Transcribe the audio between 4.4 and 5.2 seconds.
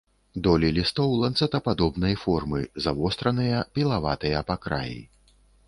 па краі.